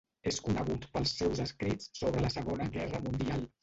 [0.29, 3.51] És conegut pels seus escrits sobre la Segona Guerra Mundial.